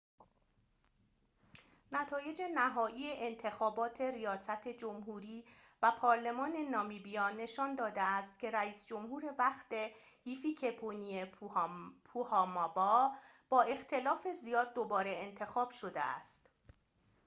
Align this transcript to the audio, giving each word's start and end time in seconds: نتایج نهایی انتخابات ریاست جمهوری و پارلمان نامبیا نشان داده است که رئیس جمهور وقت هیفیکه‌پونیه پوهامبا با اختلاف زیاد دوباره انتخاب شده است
نتایج 1.91 2.41
نهایی 2.55 3.11
انتخابات 3.13 4.01
ریاست 4.01 4.67
جمهوری 4.67 5.45
و 5.83 5.91
پارلمان 5.99 6.55
نامبیا 6.57 7.29
نشان 7.29 7.75
داده 7.75 8.01
است 8.01 8.39
که 8.39 8.51
رئیس 8.51 8.85
جمهور 8.85 9.35
وقت 9.39 9.73
هیفیکه‌پونیه 10.23 11.25
پوهامبا 12.03 13.11
با 13.49 13.61
اختلاف 13.61 14.27
زیاد 14.43 14.73
دوباره 14.73 15.11
انتخاب 15.17 15.69
شده 15.71 16.01
است 16.05 16.49